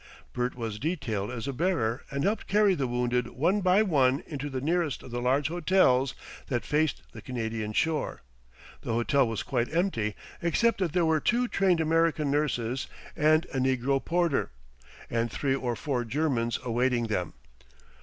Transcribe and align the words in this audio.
Bert 0.33 0.55
was 0.55 0.79
detailed 0.79 1.29
as 1.29 1.47
a 1.47 1.53
bearer 1.53 2.01
and 2.09 2.23
helped 2.23 2.47
carry 2.47 2.73
the 2.73 2.87
wounded 2.87 3.27
one 3.27 3.61
by 3.61 3.83
one 3.83 4.23
into 4.25 4.49
the 4.49 4.59
nearest 4.59 5.03
of 5.03 5.11
the 5.11 5.21
large 5.21 5.49
hotels 5.49 6.15
that 6.47 6.65
faced 6.65 7.03
the 7.11 7.21
Canadian 7.21 7.71
shore. 7.71 8.23
The 8.81 8.93
hotel 8.93 9.27
was 9.27 9.43
quite 9.43 9.71
empty 9.71 10.15
except 10.41 10.79
that 10.79 10.93
there 10.93 11.05
were 11.05 11.19
two 11.19 11.47
trained 11.47 11.81
American 11.81 12.31
nurses 12.31 12.87
and 13.15 13.45
a 13.53 13.59
negro 13.59 14.03
porter, 14.03 14.49
and 15.07 15.31
three 15.31 15.53
or 15.53 15.75
four 15.75 16.03
Germans 16.03 16.57
awaiting 16.63 17.05
them. 17.05 17.33